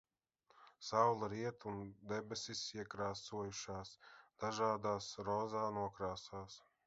[0.85, 3.93] Saule riet un debesis iekrāsojušās
[4.45, 6.59] dažādās rozā nokrāsās.